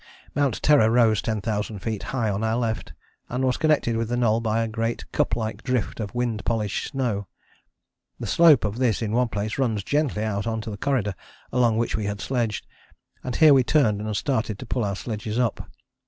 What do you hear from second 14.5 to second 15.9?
to pull our sledges up.